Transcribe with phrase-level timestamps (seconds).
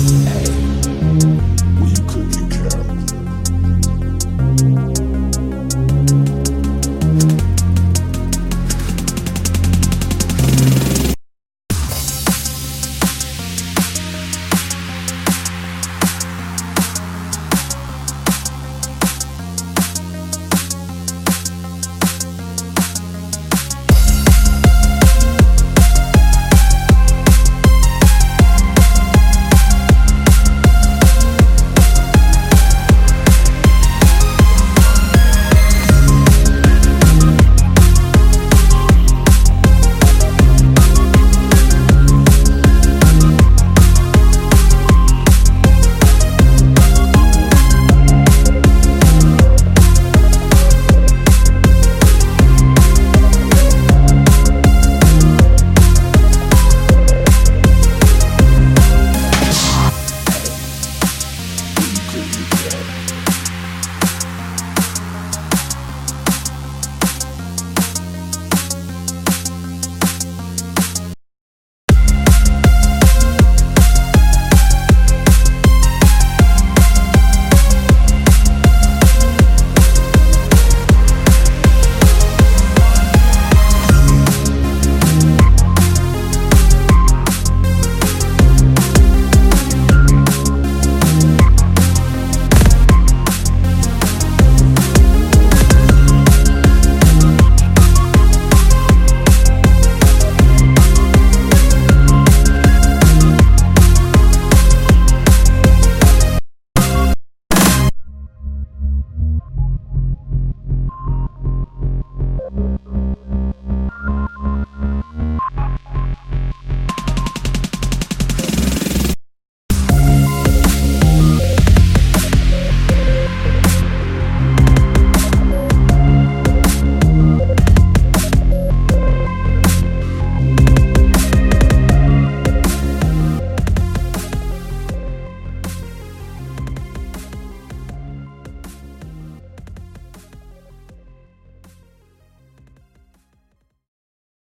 [0.00, 0.29] Yeah.